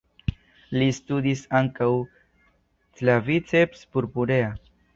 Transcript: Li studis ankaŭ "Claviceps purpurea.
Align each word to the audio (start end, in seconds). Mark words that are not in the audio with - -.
Li 0.77 0.87
studis 0.99 1.43
ankaŭ 1.59 1.91
"Claviceps 3.03 3.87
purpurea. 3.95 4.53